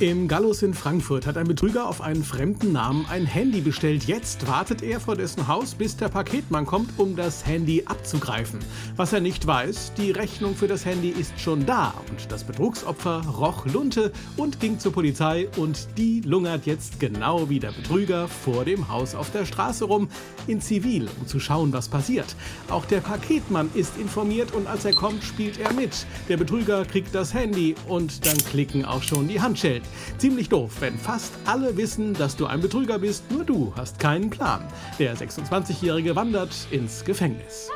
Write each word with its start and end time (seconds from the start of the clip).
Im 0.00 0.28
Gallus 0.28 0.62
in 0.62 0.72
Frankfurt 0.72 1.26
hat 1.26 1.36
ein 1.36 1.46
Betrüger 1.46 1.86
auf 1.86 2.00
einen 2.00 2.24
fremden 2.24 2.72
Namen 2.72 3.04
ein 3.10 3.26
Handy 3.26 3.60
bestellt. 3.60 4.04
Jetzt 4.04 4.48
wartet 4.48 4.82
er 4.82 4.98
vor 4.98 5.14
dessen 5.14 5.46
Haus, 5.46 5.74
bis 5.74 5.94
der 5.94 6.08
Paketmann 6.08 6.64
kommt, 6.64 6.98
um 6.98 7.16
das 7.16 7.44
Handy 7.44 7.82
abzugreifen. 7.84 8.60
Was 8.96 9.12
er 9.12 9.20
nicht 9.20 9.46
weiß, 9.46 9.92
die 9.98 10.10
Rechnung 10.10 10.56
für 10.56 10.68
das 10.68 10.86
Handy 10.86 11.10
ist 11.10 11.38
schon 11.38 11.66
da 11.66 11.92
und 12.08 12.32
das 12.32 12.44
Betrugsopfer 12.44 13.26
roch 13.26 13.66
Lunte 13.66 14.10
und 14.38 14.58
ging 14.58 14.78
zur 14.78 14.94
Polizei 14.94 15.48
und 15.58 15.86
die 15.98 16.22
lungert 16.22 16.64
jetzt 16.64 16.98
genau 16.98 17.50
wie 17.50 17.60
der 17.60 17.72
Betrüger 17.72 18.26
vor 18.26 18.64
dem 18.64 18.88
Haus 18.88 19.14
auf 19.14 19.30
der 19.32 19.44
Straße 19.44 19.84
rum, 19.84 20.08
in 20.46 20.62
Zivil, 20.62 21.10
um 21.20 21.26
zu 21.26 21.38
schauen, 21.38 21.74
was 21.74 21.90
passiert. 21.90 22.36
Auch 22.70 22.86
der 22.86 23.02
Paketmann 23.02 23.68
ist 23.74 23.98
informiert 23.98 24.52
und 24.52 24.66
als 24.66 24.86
er 24.86 24.94
kommt, 24.94 25.22
spielt 25.22 25.60
er 25.60 25.74
mit. 25.74 26.06
Der 26.30 26.38
Betrüger 26.38 26.86
kriegt 26.86 27.14
das 27.14 27.34
Handy 27.34 27.74
und 27.86 28.24
dann 28.24 28.38
klicken 28.38 28.86
auch 28.86 29.02
schon 29.02 29.28
die 29.28 29.42
Handschellen. 29.42 29.82
Ziemlich 30.18 30.48
doof, 30.48 30.72
wenn 30.80 30.98
fast 30.98 31.32
alle 31.44 31.76
wissen, 31.76 32.14
dass 32.14 32.36
du 32.36 32.46
ein 32.46 32.60
Betrüger 32.60 32.98
bist, 32.98 33.30
nur 33.30 33.44
du 33.44 33.72
hast 33.76 33.98
keinen 33.98 34.30
Plan. 34.30 34.62
Der 34.98 35.16
26-Jährige 35.16 36.16
wandert 36.16 36.54
ins 36.70 37.04
Gefängnis. 37.04 37.70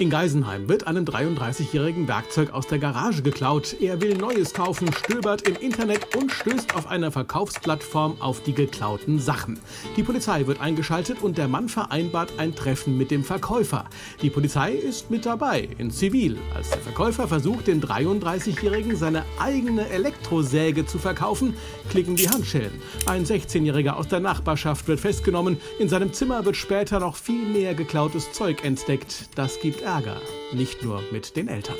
In 0.00 0.10
Geisenheim 0.10 0.68
wird 0.68 0.86
einem 0.86 1.04
33-jährigen 1.04 2.06
Werkzeug 2.06 2.52
aus 2.52 2.68
der 2.68 2.78
Garage 2.78 3.20
geklaut. 3.20 3.74
Er 3.80 4.00
will 4.00 4.16
Neues 4.16 4.54
kaufen, 4.54 4.92
stöbert 4.92 5.48
im 5.48 5.56
Internet 5.56 6.14
und 6.14 6.30
stößt 6.30 6.76
auf 6.76 6.86
einer 6.86 7.10
Verkaufsplattform 7.10 8.14
auf 8.20 8.40
die 8.44 8.52
geklauten 8.52 9.18
Sachen. 9.18 9.58
Die 9.96 10.04
Polizei 10.04 10.46
wird 10.46 10.60
eingeschaltet 10.60 11.20
und 11.20 11.36
der 11.36 11.48
Mann 11.48 11.68
vereinbart 11.68 12.34
ein 12.38 12.54
Treffen 12.54 12.96
mit 12.96 13.10
dem 13.10 13.24
Verkäufer. 13.24 13.86
Die 14.22 14.30
Polizei 14.30 14.70
ist 14.70 15.10
mit 15.10 15.26
dabei, 15.26 15.68
in 15.78 15.90
Zivil, 15.90 16.38
als 16.54 16.70
der 16.70 16.78
Verkäufer 16.78 17.26
versucht, 17.26 17.66
den 17.66 17.82
33-jährigen 17.82 18.94
seine 18.94 19.24
eigene 19.40 19.88
Elektrosäge 19.88 20.86
zu 20.86 21.00
verkaufen, 21.00 21.56
klicken 21.90 22.14
die 22.14 22.28
Handschellen. 22.28 22.80
Ein 23.06 23.24
16-jähriger 23.24 23.94
aus 23.94 24.06
der 24.06 24.20
Nachbarschaft 24.20 24.86
wird 24.86 25.00
festgenommen. 25.00 25.56
In 25.80 25.88
seinem 25.88 26.12
Zimmer 26.12 26.44
wird 26.44 26.56
später 26.56 27.00
noch 27.00 27.16
viel 27.16 27.44
mehr 27.44 27.74
geklautes 27.74 28.30
Zeug 28.30 28.64
entdeckt. 28.64 29.28
Das 29.34 29.58
gibt 29.58 29.87
Ärger, 29.88 30.20
nicht 30.52 30.82
nur 30.82 31.02
mit 31.10 31.34
den 31.34 31.48
Eltern. 31.48 31.78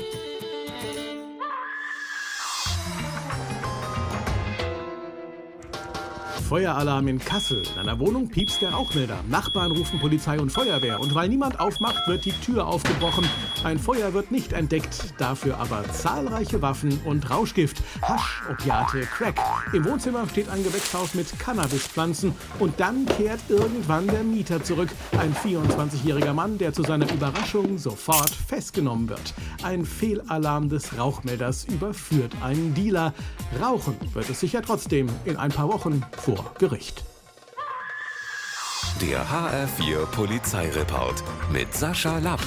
Feueralarm 6.49 7.07
in 7.07 7.19
Kassel. 7.19 7.61
In 7.75 7.79
einer 7.79 7.99
Wohnung 7.99 8.27
piepst 8.27 8.63
der 8.63 8.71
Rauchmelder. 8.71 9.19
Nachbarn 9.29 9.71
rufen 9.71 9.99
Polizei 9.99 10.39
und 10.39 10.51
Feuerwehr. 10.51 10.99
Und 10.99 11.13
weil 11.13 11.29
niemand 11.29 11.59
aufmacht, 11.59 12.07
wird 12.07 12.25
die 12.25 12.31
Tür 12.31 12.65
aufgebrochen. 12.65 13.23
Ein 13.63 13.77
Feuer 13.77 14.15
wird 14.15 14.31
nicht 14.31 14.53
entdeckt, 14.53 15.13
dafür 15.19 15.59
aber 15.59 15.83
zahlreiche 15.91 16.59
Waffen 16.63 16.99
und 17.05 17.29
Rauschgift. 17.29 17.83
Hasch, 18.01 18.41
Opiate, 18.49 19.01
Crack. 19.01 19.39
Im 19.73 19.85
Wohnzimmer 19.85 20.27
steht 20.27 20.49
ein 20.49 20.63
Gewächshaus 20.63 21.13
mit 21.13 21.37
Cannabispflanzen. 21.37 22.33
Und 22.57 22.79
dann 22.79 23.05
kehrt 23.05 23.41
irgendwann 23.47 24.07
der 24.07 24.23
Mieter 24.23 24.63
zurück. 24.63 24.89
Ein 25.19 25.35
24-jähriger 25.35 26.33
Mann, 26.33 26.57
der 26.57 26.73
zu 26.73 26.81
seiner 26.81 27.11
Überraschung 27.13 27.77
sofort 27.77 28.31
festgenommen 28.31 29.07
wird. 29.07 29.35
Ein 29.61 29.85
Fehlalarm 29.85 30.67
des 30.67 30.97
Rauchmelders 30.97 31.65
überführt 31.65 32.33
einen 32.41 32.73
Dealer. 32.73 33.13
Rauchen 33.57 33.97
wird 34.13 34.29
es 34.29 34.39
sicher 34.39 34.61
trotzdem 34.61 35.09
in 35.25 35.37
ein 35.37 35.51
paar 35.51 35.67
Wochen 35.69 36.03
vor 36.17 36.53
Gericht. 36.59 37.03
Der 39.01 39.25
HR4 39.25 40.05
Polizeireport 40.07 41.23
mit 41.51 41.73
Sascha 41.73 42.19
Lapp. 42.19 42.41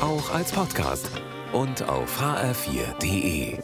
Auch 0.00 0.32
als 0.32 0.52
Podcast 0.52 1.10
und 1.52 1.82
auf 1.88 2.20
hr4.de. 2.22 3.58